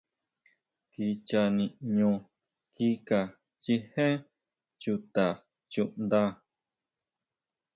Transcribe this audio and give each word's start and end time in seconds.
Kicha 0.93 1.41
niʼño 1.57 2.09
kika 2.75 3.19
chijé 3.63 4.07
chuta 4.81 5.25
chuʼnda. 5.71 6.21